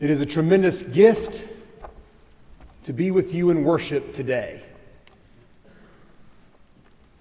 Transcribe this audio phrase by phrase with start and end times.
[0.00, 1.46] It is a tremendous gift
[2.84, 4.62] to be with you in worship today.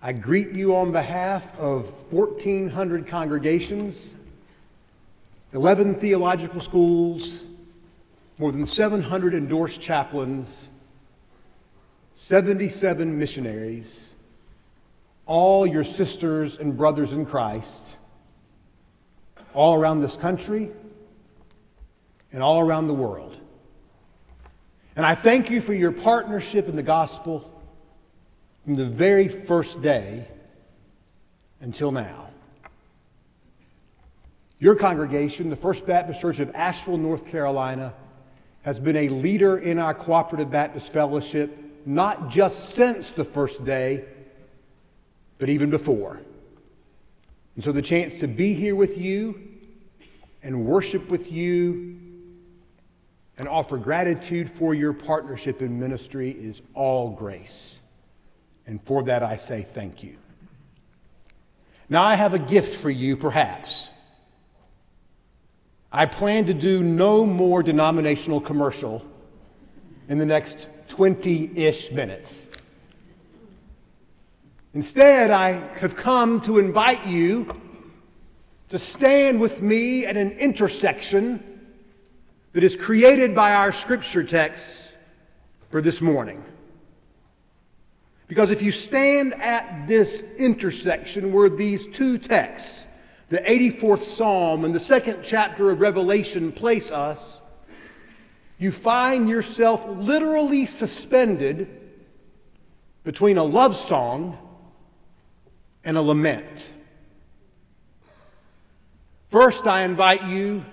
[0.02, 4.16] I greet you on behalf of 1,400 congregations,
[5.52, 7.48] 11 theological schools,
[8.38, 10.70] more than 700 endorsed chaplains,
[12.14, 14.14] 77 missionaries,
[15.26, 17.98] all your sisters and brothers in Christ,
[19.54, 20.72] all around this country
[22.32, 23.38] and all around the world.
[24.96, 27.50] And I thank you for your partnership in the gospel
[28.64, 30.28] from the very first day
[31.62, 32.30] until now.
[34.60, 37.94] Your congregation, the First Baptist Church of Asheville, North Carolina,
[38.64, 44.04] has been a leader in our Cooperative Baptist Fellowship, not just since the first day,
[45.38, 46.22] but even before.
[47.56, 49.42] And so the chance to be here with you
[50.44, 51.99] and worship with you
[53.40, 57.80] and offer gratitude for your partnership in ministry is all grace.
[58.68, 60.18] And for that, I say thank you.
[61.88, 63.92] Now, I have a gift for you, perhaps.
[65.92, 69.04] I plan to do no more denominational commercial
[70.10, 72.48] in the next 20 ish minutes.
[74.74, 77.48] Instead, I have come to invite you
[78.68, 81.59] to stand with me at an intersection
[82.54, 84.94] that is created by our scripture texts
[85.70, 86.44] for this morning.
[88.28, 92.88] Because if you stand at this intersection where these two texts,
[93.30, 97.42] the 84th Psalm and the second chapter of Revelation, place us,
[98.58, 101.70] you find yourself literally suspended
[103.04, 104.38] between a love song
[105.84, 106.72] and a lament.
[109.30, 110.66] First, I invite you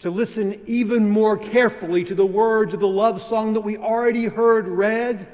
[0.00, 4.26] to listen even more carefully to the words of the love song that we already
[4.26, 5.26] heard read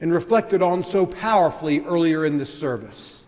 [0.00, 3.26] and reflected on so powerfully earlier in this service.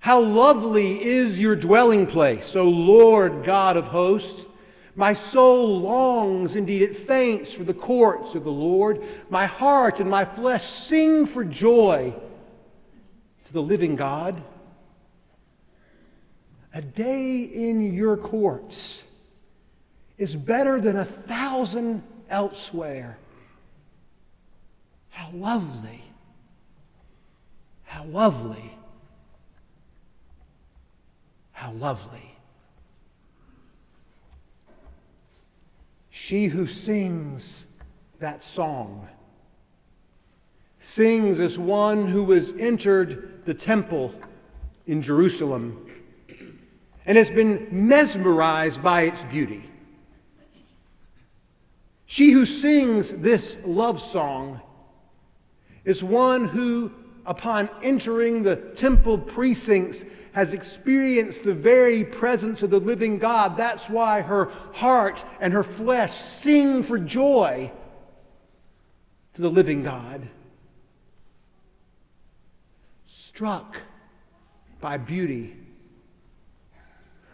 [0.00, 4.46] How lovely is your dwelling place, O Lord God of hosts.
[4.94, 9.02] My soul longs, indeed it faints, for the courts of the Lord.
[9.30, 12.14] My heart and my flesh sing for joy
[13.44, 14.42] to the living God.
[16.74, 19.06] A day in your courts
[20.22, 22.00] is better than a thousand
[22.30, 23.18] elsewhere.
[25.10, 26.04] How lovely!
[27.82, 28.78] How lovely!
[31.50, 32.36] How lovely.
[36.10, 37.66] She who sings
[38.20, 39.08] that song
[40.78, 44.14] sings as one who has entered the temple
[44.86, 45.84] in Jerusalem
[47.06, 49.68] and has been mesmerized by its beauty.
[52.12, 54.60] She who sings this love song
[55.82, 56.92] is one who,
[57.24, 63.56] upon entering the temple precincts, has experienced the very presence of the living God.
[63.56, 67.72] That's why her heart and her flesh sing for joy
[69.32, 70.28] to the living God.
[73.06, 73.78] Struck
[74.82, 75.56] by beauty,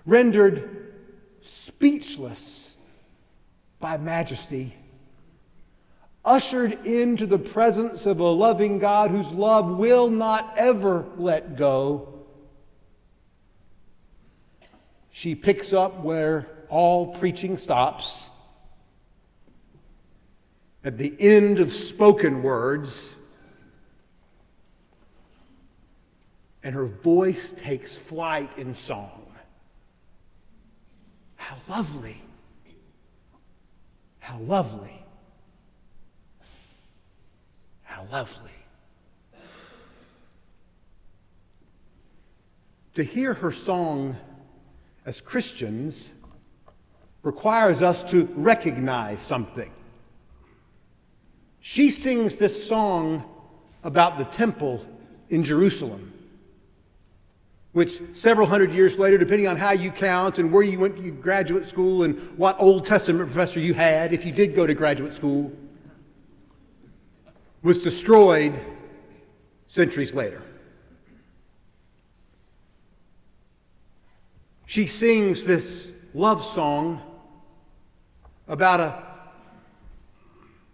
[0.06, 0.94] rendered
[1.42, 2.67] speechless
[3.80, 4.74] by majesty,
[6.24, 12.14] ushered into the presence of a loving God whose love will not ever let go.
[15.10, 18.30] She picks up where all preaching stops.
[20.84, 23.16] At the end of spoken words,
[26.62, 29.32] and her voice takes flight in song.
[31.36, 32.20] How lovely!
[34.28, 35.06] How lovely.
[37.82, 38.50] How lovely.
[42.92, 44.18] To hear her song
[45.06, 46.12] as Christians
[47.22, 49.72] requires us to recognize something.
[51.60, 53.24] She sings this song
[53.82, 54.84] about the temple
[55.30, 56.12] in Jerusalem
[57.72, 61.10] which several hundred years later, depending on how you count and where you went to
[61.10, 65.12] graduate school and what Old Testament professor you had, if you did go to graduate
[65.12, 65.52] school,
[67.62, 68.58] was destroyed
[69.66, 70.42] centuries later.
[74.64, 77.02] She sings this love song
[78.48, 79.02] about a,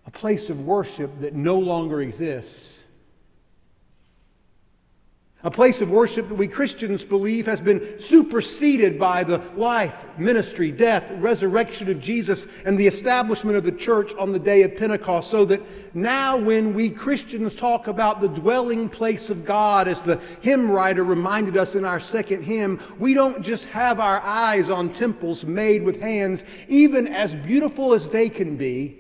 [0.07, 2.84] a place of worship that no longer exists
[5.45, 10.73] A place of worship that we Christians believe has been superseded by the life, ministry,
[10.73, 15.31] death, resurrection of Jesus and the establishment of the church on the day of Pentecost.
[15.31, 15.61] So that
[15.95, 21.05] now, when we Christians talk about the dwelling place of God, as the hymn writer
[21.05, 25.83] reminded us in our second hymn, we don't just have our eyes on temples made
[25.83, 28.99] with hands, even as beautiful as they can be.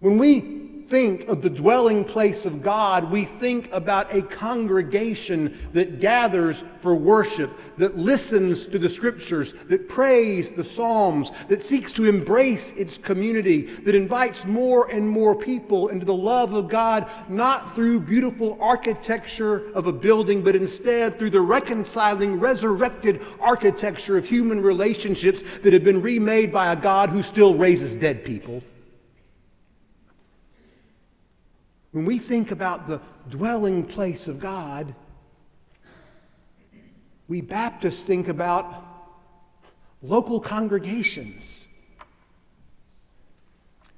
[0.00, 6.00] When we think of the dwelling place of God, we think about a congregation that
[6.00, 12.04] gathers for worship, that listens to the scriptures, that prays the Psalms, that seeks to
[12.04, 17.74] embrace its community, that invites more and more people into the love of God, not
[17.74, 24.62] through beautiful architecture of a building, but instead through the reconciling, resurrected architecture of human
[24.62, 28.62] relationships that have been remade by a God who still raises dead people.
[31.96, 33.00] When we think about the
[33.30, 34.94] dwelling place of God,
[37.26, 38.84] we Baptists think about
[40.02, 41.66] local congregations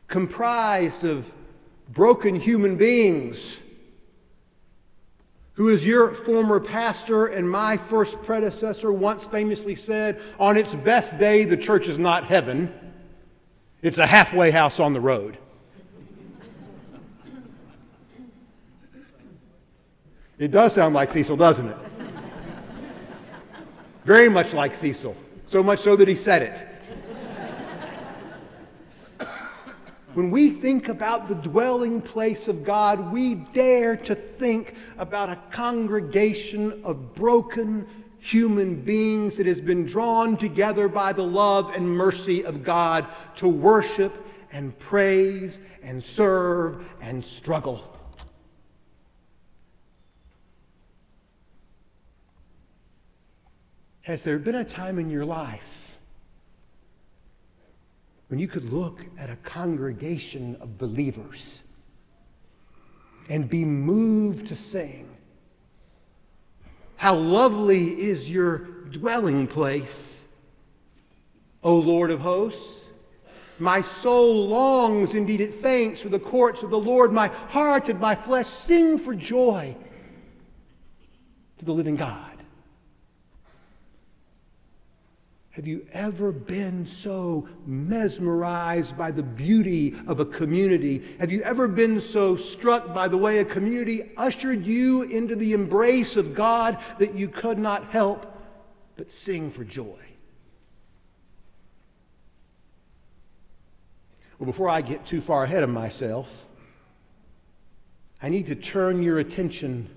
[0.06, 1.32] comprised of
[1.88, 3.58] broken human beings
[5.54, 11.18] who, as your former pastor and my first predecessor once famously said, on its best
[11.18, 12.72] day, the church is not heaven,
[13.82, 15.36] it's a halfway house on the road.
[20.38, 21.76] It does sound like Cecil, doesn't it?
[24.04, 26.66] Very much like Cecil, so much so that he said it.
[30.14, 35.36] When we think about the dwelling place of God, we dare to think about a
[35.50, 37.86] congregation of broken
[38.18, 43.06] human beings that has been drawn together by the love and mercy of God
[43.36, 47.97] to worship and praise and serve and struggle.
[54.08, 55.98] Has there been a time in your life
[58.28, 61.62] when you could look at a congregation of believers
[63.28, 65.06] and be moved to sing?
[66.96, 68.60] How lovely is your
[68.90, 70.24] dwelling place,
[71.62, 72.88] O Lord of hosts!
[73.58, 77.12] My soul longs, indeed it faints, for the courts of the Lord.
[77.12, 79.76] My heart and my flesh sing for joy
[81.58, 82.27] to the living God.
[85.58, 91.02] Have you ever been so mesmerized by the beauty of a community?
[91.18, 95.54] Have you ever been so struck by the way a community ushered you into the
[95.54, 98.40] embrace of God that you could not help
[98.96, 99.98] but sing for joy?
[104.38, 106.46] Well, before I get too far ahead of myself,
[108.22, 109.90] I need to turn your attention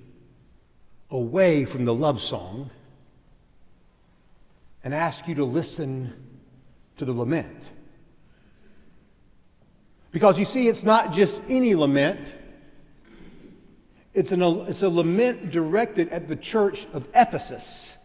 [1.11, 2.71] away from the love song
[4.83, 6.13] and ask you to listen
[6.97, 7.71] to the lament.
[10.11, 12.35] Because you see, it's not just any lament,
[14.13, 17.97] it's, an, it's a lament directed at the church of Ephesus.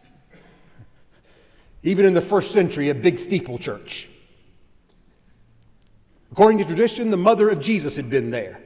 [1.83, 4.09] Even in the first century, a big steeple church.
[6.31, 8.61] According to tradition, the mother of Jesus had been there.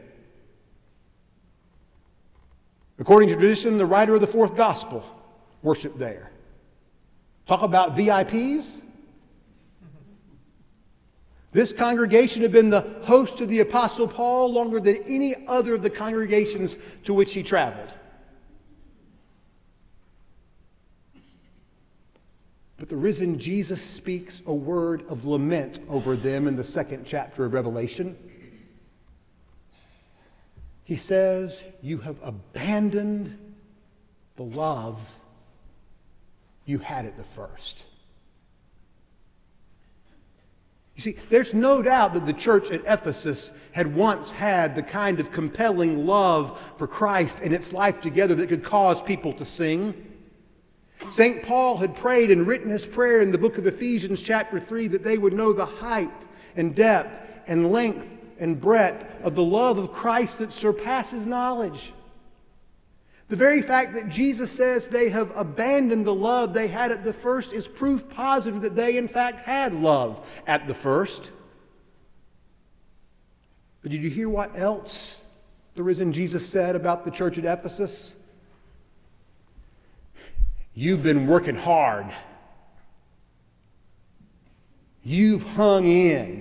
[2.99, 5.05] According to tradition, the writer of the fourth gospel
[5.63, 6.30] worshiped there.
[7.51, 8.79] Talk about VIPs.
[11.51, 15.83] This congregation had been the host to the Apostle Paul longer than any other of
[15.83, 17.93] the congregations to which he traveled.
[22.77, 27.43] But the risen Jesus speaks a word of lament over them in the second chapter
[27.43, 28.15] of Revelation.
[30.85, 33.37] He says, You have abandoned
[34.37, 35.20] the love
[36.65, 37.85] you had it the first.
[40.95, 45.19] You see, there's no doubt that the church at Ephesus had once had the kind
[45.19, 50.11] of compelling love for Christ and its life together that could cause people to sing.
[51.09, 51.43] St.
[51.43, 55.03] Paul had prayed and written his prayer in the book of Ephesians, chapter 3, that
[55.03, 59.91] they would know the height and depth and length and breadth of the love of
[59.91, 61.93] Christ that surpasses knowledge.
[63.31, 67.13] The very fact that Jesus says they have abandoned the love they had at the
[67.13, 71.31] first is proof positive that they, in fact, had love at the first.
[73.81, 75.21] But did you hear what else
[75.75, 78.17] the risen Jesus said about the church at Ephesus?
[80.73, 82.07] You've been working hard.
[85.05, 86.40] You've hung in.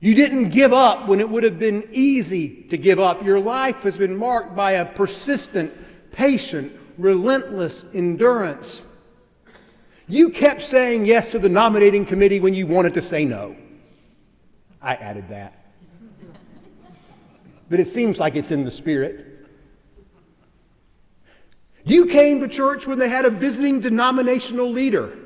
[0.00, 3.24] You didn't give up when it would have been easy to give up.
[3.24, 5.72] Your life has been marked by a persistent,
[6.12, 8.84] patient, relentless endurance.
[10.08, 13.56] You kept saying yes to the nominating committee when you wanted to say no.
[14.82, 15.64] I added that.
[17.68, 19.26] But it seems like it's in the spirit.
[21.84, 25.16] You came to church when they had a visiting denominational leader.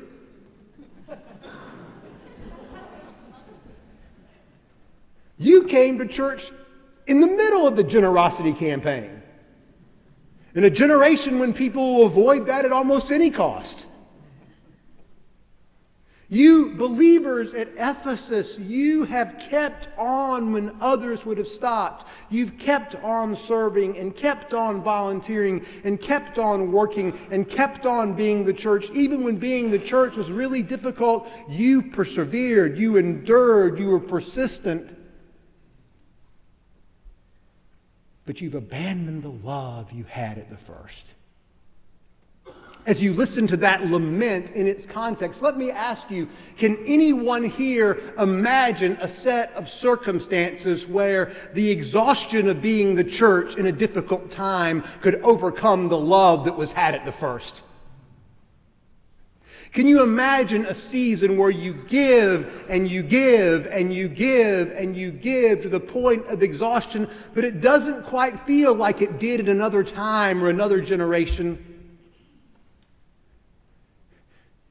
[5.41, 6.53] You came to church
[7.07, 9.23] in the middle of the generosity campaign.
[10.55, 13.87] In a generation when people will avoid that at almost any cost.
[16.29, 22.07] You believers at Ephesus, you have kept on when others would have stopped.
[22.29, 28.13] You've kept on serving and kept on volunteering and kept on working and kept on
[28.13, 28.91] being the church.
[28.91, 34.99] Even when being the church was really difficult, you persevered, you endured, you were persistent.
[38.31, 41.15] But you've abandoned the love you had at the first
[42.87, 47.43] as you listen to that lament in its context, let me ask you can anyone
[47.43, 53.73] here imagine a set of circumstances where the exhaustion of being the church in a
[53.73, 57.65] difficult time could overcome the love that was had at the first?
[59.73, 64.97] Can you imagine a season where you give and you give and you give and
[64.97, 69.39] you give to the point of exhaustion, but it doesn't quite feel like it did
[69.39, 71.65] in another time or another generation?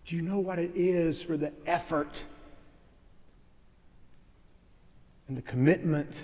[0.06, 2.26] Do you know what it is for the effort
[5.30, 6.24] and the commitment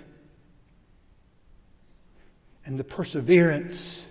[2.66, 4.10] and the perseverance,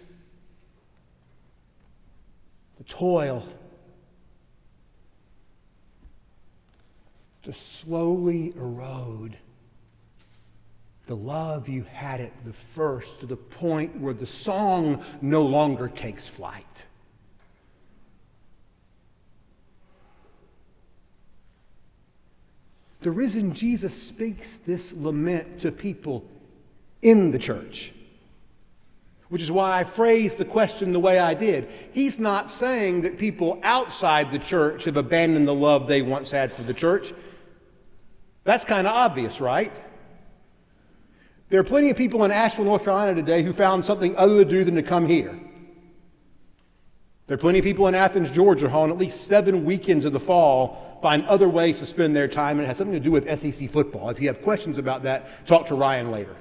[2.79, 3.47] the toil
[7.45, 9.37] to slowly erode
[11.07, 15.89] the love you had at the first to the point where the song no longer
[15.89, 16.85] takes flight?
[23.03, 26.25] The risen Jesus speaks this lament to people
[27.03, 27.93] in the church,
[29.29, 31.69] which is why I phrased the question the way I did.
[31.93, 36.55] He's not saying that people outside the church have abandoned the love they once had
[36.55, 37.13] for the church.
[38.45, 39.73] That's kind of obvious, right?
[41.49, 44.51] There are plenty of people in Asheville, North Carolina today who found something other to
[44.51, 45.39] do than to come here.
[47.27, 50.13] There are plenty of people in Athens, Georgia, who on at least seven weekends of
[50.13, 53.11] the fall find other ways to spend their time, and it has something to do
[53.11, 54.11] with SEC football.
[54.11, 56.37] If you have questions about that, talk to Ryan later.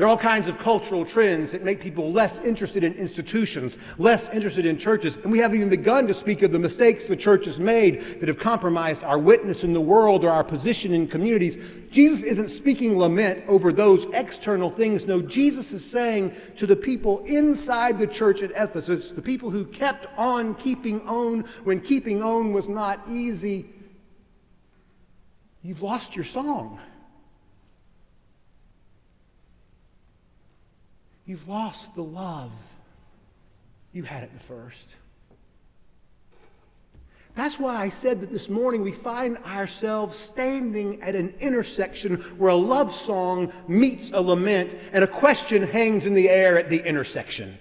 [0.00, 4.30] There are all kinds of cultural trends that make people less interested in institutions, less
[4.30, 5.16] interested in churches.
[5.16, 8.26] And we haven't even begun to speak of the mistakes the church has made that
[8.26, 11.58] have compromised our witness in the world or our position in communities.
[11.90, 15.06] Jesus isn't speaking lament over those external things.
[15.06, 19.66] No, Jesus is saying to the people inside the church at Ephesus, the people who
[19.66, 23.66] kept on keeping on when keeping on was not easy,
[25.60, 26.80] you've lost your song.
[31.26, 32.52] You've lost the love
[33.92, 34.96] you had at the first.
[37.34, 42.50] That's why I said that this morning we find ourselves standing at an intersection where
[42.50, 46.84] a love song meets a lament and a question hangs in the air at the
[46.86, 47.58] intersection.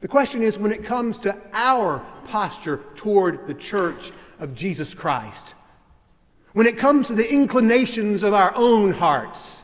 [0.00, 5.54] The question is when it comes to our posture toward the church of Jesus Christ,
[6.52, 9.59] when it comes to the inclinations of our own hearts,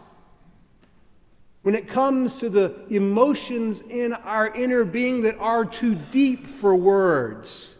[1.67, 6.77] when it comes to the emotions in our inner being that are too deep for
[6.77, 7.77] words.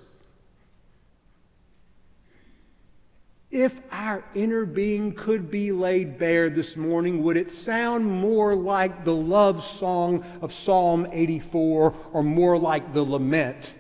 [3.49, 9.05] If our inner being could be laid bare this morning, would it sound more like
[9.05, 13.73] the love song of Psalm 84 or more like the lament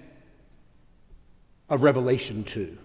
[1.68, 2.78] of Revelation 2?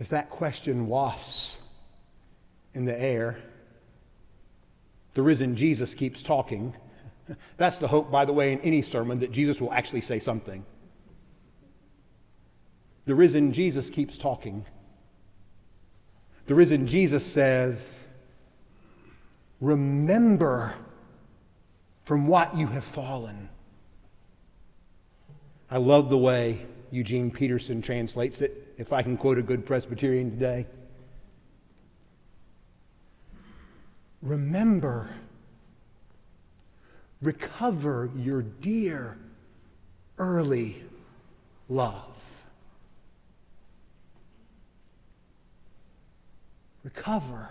[0.00, 1.58] As that question wafts
[2.74, 3.38] in the air,
[5.14, 6.74] the risen Jesus keeps talking.
[7.56, 10.64] That's the hope, by the way, in any sermon that Jesus will actually say something.
[13.06, 14.64] The risen Jesus keeps talking.
[16.46, 18.00] The risen Jesus says,
[19.60, 20.74] Remember
[22.04, 23.48] from what you have fallen.
[25.70, 30.30] I love the way Eugene Peterson translates it, if I can quote a good Presbyterian
[30.30, 30.66] today.
[34.22, 35.10] Remember
[37.20, 39.18] recover your dear
[40.18, 40.82] early
[41.68, 42.44] love.
[46.82, 47.50] Recover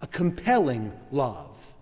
[0.00, 1.74] a compelling love.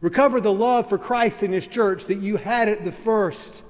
[0.00, 3.62] Recover the love for Christ and His church that you had at the first.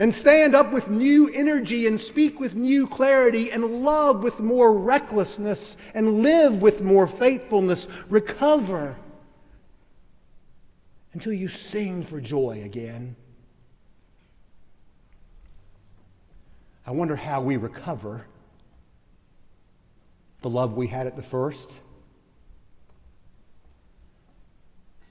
[0.00, 4.76] And stand up with new energy and speak with new clarity and love with more
[4.76, 7.86] recklessness and live with more faithfulness.
[8.08, 8.96] Recover
[11.12, 13.14] until you sing for joy again.
[16.86, 18.26] I wonder how we recover
[20.40, 21.78] the love we had at the first.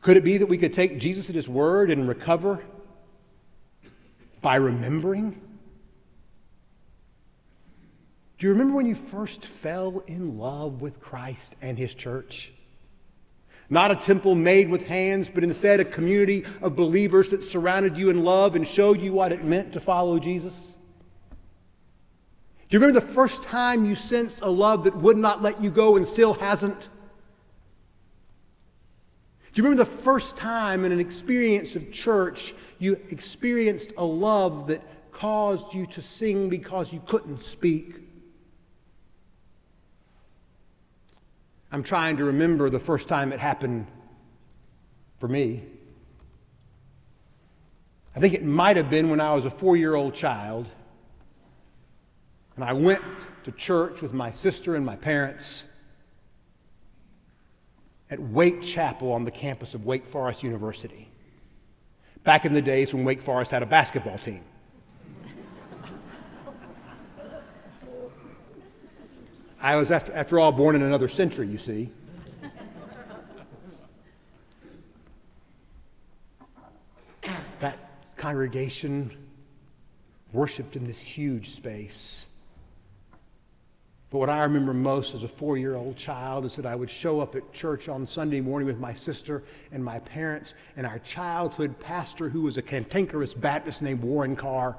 [0.01, 2.63] Could it be that we could take Jesus at his word and recover
[4.41, 5.39] by remembering?
[8.37, 12.53] Do you remember when you first fell in love with Christ and his church?
[13.69, 18.09] Not a temple made with hands, but instead a community of believers that surrounded you
[18.09, 20.77] in love and showed you what it meant to follow Jesus?
[22.69, 25.69] Do you remember the first time you sensed a love that would not let you
[25.69, 26.89] go and still hasn't?
[29.53, 34.67] Do you remember the first time in an experience of church you experienced a love
[34.67, 37.95] that caused you to sing because you couldn't speak?
[41.71, 43.87] I'm trying to remember the first time it happened
[45.19, 45.63] for me.
[48.15, 50.67] I think it might have been when I was a four year old child.
[52.55, 53.03] And I went
[53.45, 55.67] to church with my sister and my parents
[58.09, 61.09] at Wait Chapel on the campus of Wake Forest University.
[62.23, 64.43] Back in the days when Wake Forest had a basketball team.
[69.61, 71.91] I was, after, after all, born in another century, you see.
[77.59, 77.77] that
[78.15, 79.11] congregation
[80.31, 82.28] worshiped in this huge space.
[84.11, 86.89] But what I remember most as a four year old child is that I would
[86.89, 90.99] show up at church on Sunday morning with my sister and my parents and our
[90.99, 94.75] childhood pastor, who was a cantankerous Baptist named Warren Carr,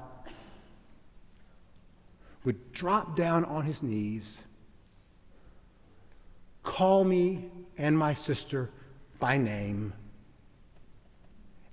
[2.43, 4.43] would drop down on his knees
[6.63, 8.69] call me and my sister
[9.19, 9.93] by name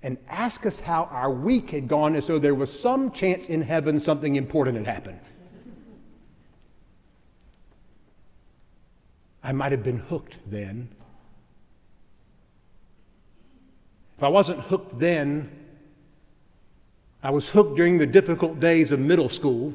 [0.02, 3.60] and ask us how our week had gone as though there was some chance in
[3.60, 5.20] heaven something important had happened.
[9.48, 10.90] I might have been hooked then.
[14.18, 15.50] If I wasn't hooked then,
[17.22, 19.72] I was hooked during the difficult days of middle school.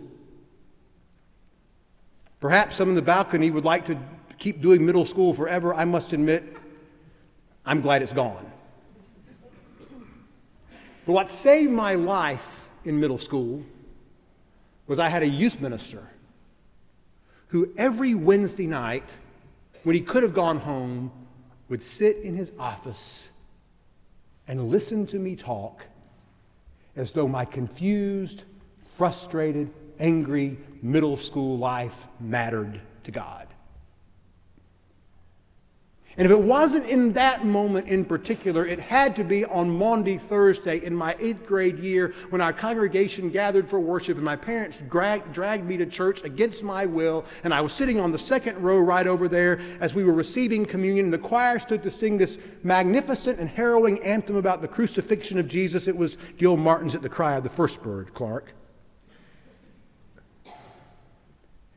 [2.39, 3.97] Perhaps some in the balcony would like to
[4.37, 6.55] keep doing middle school forever, I must admit,
[7.65, 8.45] I'm glad it's gone.
[11.07, 13.63] But what saved my life in middle school
[14.85, 16.07] was I had a youth minister
[17.47, 19.17] who every Wednesday night,
[19.83, 21.11] when he could have gone home,
[21.69, 23.29] would sit in his office
[24.47, 25.85] and listen to me talk
[26.95, 28.43] as though my confused,
[28.85, 33.47] frustrated, angry middle school life mattered to God.
[36.17, 40.17] And if it wasn't in that moment in particular, it had to be on Maundy
[40.17, 44.77] Thursday in my eighth grade year when our congregation gathered for worship and my parents
[44.89, 47.25] dragged, dragged me to church against my will.
[47.43, 50.65] And I was sitting on the second row right over there as we were receiving
[50.65, 51.05] communion.
[51.05, 55.47] And the choir stood to sing this magnificent and harrowing anthem about the crucifixion of
[55.47, 55.87] Jesus.
[55.87, 58.53] It was Gil Martin's At the Cry of the First Bird, Clark.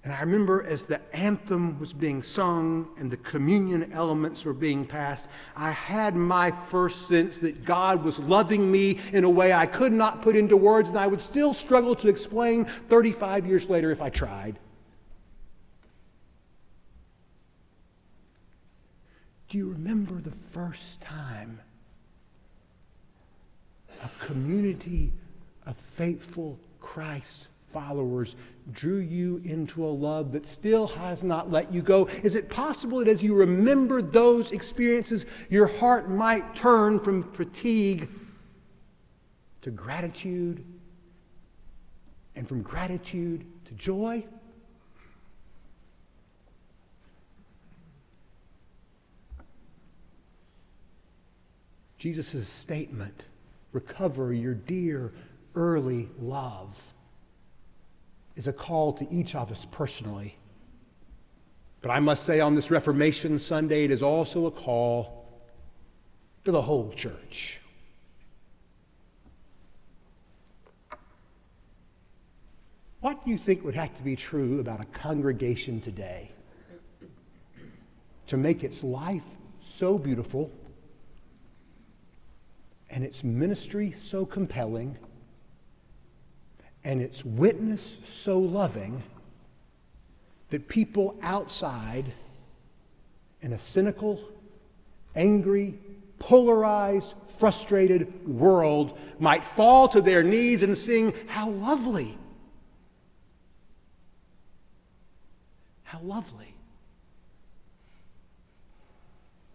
[0.07, 4.87] And I remember as the anthem was being sung and the communion elements were being
[4.87, 9.66] passed, I had my first sense that God was loving me in a way I
[9.66, 13.90] could not put into words, and I would still struggle to explain 35 years later
[13.90, 14.61] if I tried.
[19.49, 21.59] Do you remember the first time
[24.05, 25.12] a community
[25.66, 28.37] of faithful Christ followers
[28.73, 32.07] drew you into a love that still has not let you go?
[32.23, 38.09] Is it possible that as you remember those experiences, your heart might turn from fatigue
[39.61, 40.65] to gratitude
[42.35, 44.25] and from gratitude to joy?
[51.99, 53.25] Jesus' statement
[53.73, 55.12] recover your dear
[55.55, 56.95] early love
[58.37, 60.37] is a call to each of us personally.
[61.81, 65.25] But I must say, on this Reformation Sunday, it is also a call
[66.44, 67.61] to the whole church.
[73.01, 76.33] What do you think would have to be true about a congregation today
[78.27, 79.25] to make its life
[79.61, 80.51] so beautiful
[82.90, 84.96] and its ministry so compelling
[86.87, 89.03] and its witness so loving
[90.51, 92.12] that people outside
[93.40, 94.20] in a cynical,
[95.16, 95.77] angry,
[96.20, 102.16] polarized, frustrated world might fall to their knees and sing, How lovely!
[105.83, 106.55] How lovely!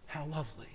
[0.04, 0.71] How lovely.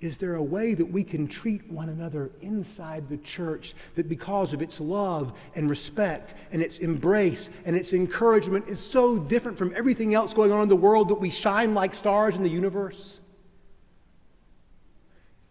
[0.00, 4.52] Is there a way that we can treat one another inside the church that because
[4.52, 9.72] of its love and respect and its embrace and its encouragement is so different from
[9.74, 13.20] everything else going on in the world that we shine like stars in the universe?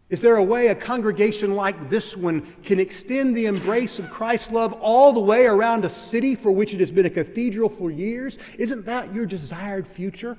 [0.10, 4.54] Is there a way a congregation like this one can extend the embrace of Christ's
[4.54, 7.92] love all the way around a city for which it has been a cathedral for
[7.92, 8.38] years?
[8.58, 10.38] Isn't that your desired future?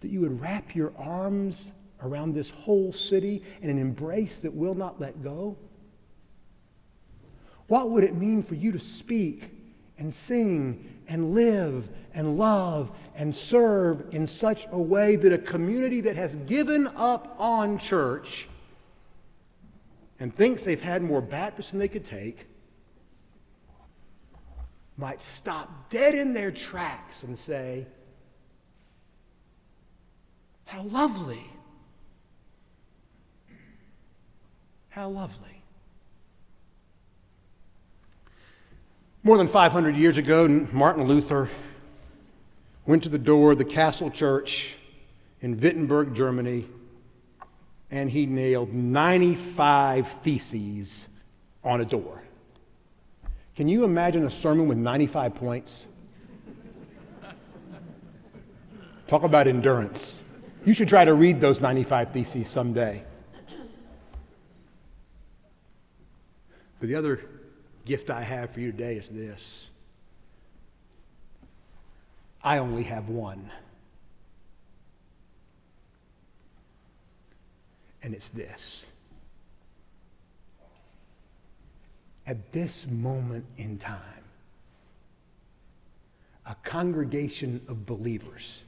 [0.00, 1.70] That you would wrap your arms
[2.04, 5.56] around this whole city in an embrace that will not let go?
[7.66, 9.50] What would it mean for you to speak
[9.98, 16.00] and sing and live and love and serve in such a way that a community
[16.02, 18.48] that has given up on church
[20.20, 22.46] and thinks they've had more Baptists than they could take
[24.96, 27.86] might stop dead in their tracks and say,
[30.66, 31.50] How lovely
[34.94, 35.60] How lovely.
[39.24, 41.48] More than 500 years ago, Martin Luther
[42.86, 44.76] went to the door of the Castle Church
[45.40, 46.68] in Wittenberg, Germany,
[47.90, 51.08] and he nailed 95 theses
[51.64, 52.22] on a door.
[53.56, 55.88] Can you imagine a sermon with 95 points?
[59.08, 60.22] Talk about endurance.
[60.64, 63.04] You should try to read those 95 theses someday.
[66.84, 67.18] But the other
[67.86, 69.70] gift I have for you today is this
[72.42, 73.50] I only have one.
[78.02, 78.86] And it's this.
[82.26, 84.24] At this moment in time,
[86.44, 88.62] a congregation of believers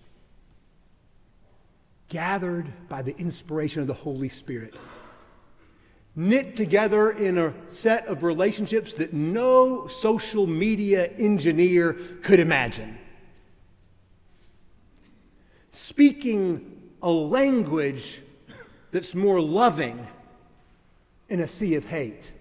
[2.08, 4.74] gathered by the inspiration of the Holy Spirit
[6.16, 12.98] knit together in a set of relationships that no social media engineer could imagine.
[15.70, 18.22] Speaking a language
[18.90, 20.04] that's more loving
[21.28, 22.32] in a sea of hate.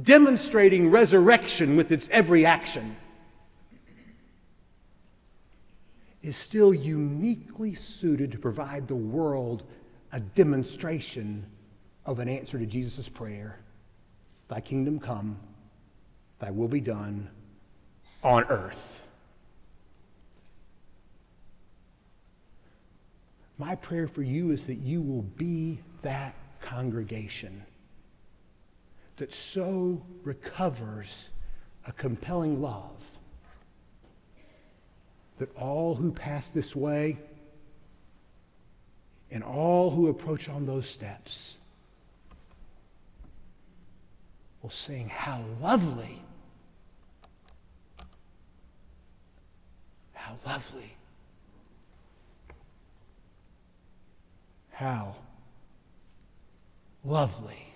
[0.00, 2.96] Demonstrating resurrection with its every action
[6.22, 9.64] is still uniquely suited to provide the world
[10.12, 11.46] a demonstration
[12.04, 13.58] of an answer to Jesus' prayer
[14.48, 15.38] Thy kingdom come,
[16.38, 17.30] thy will be done
[18.22, 19.00] on earth.
[23.56, 27.64] My prayer for you is that you will be that congregation
[29.16, 31.30] that so recovers
[31.86, 33.18] a compelling love
[35.38, 37.18] that all who pass this way
[39.32, 41.56] and all who approach on those steps
[44.60, 46.22] will sing, How lovely!
[50.12, 50.96] How lovely!
[54.70, 55.16] How
[57.02, 57.71] lovely!